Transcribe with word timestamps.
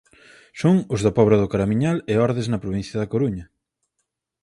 Son 0.61 0.75
os 0.93 1.01
da 1.05 1.15
Pobra 1.17 1.39
do 1.41 1.51
Caramiñal 1.51 1.97
e 2.11 2.13
Ordes 2.27 2.47
na 2.49 2.61
provincia 2.63 2.99
da 2.99 3.11
Coruña. 3.13 3.45